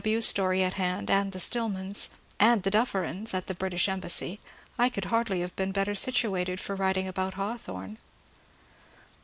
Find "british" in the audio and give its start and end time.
3.53-3.87